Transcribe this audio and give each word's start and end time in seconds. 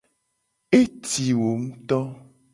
Eti 0.79 1.25
wo 1.39 1.51
ngto. 1.63 1.99